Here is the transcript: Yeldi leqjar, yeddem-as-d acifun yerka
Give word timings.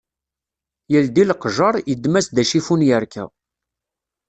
Yeldi 0.91 1.23
leqjar, 1.29 1.75
yeddem-as-d 1.89 2.37
acifun 2.41 2.81
yerka 2.87 3.23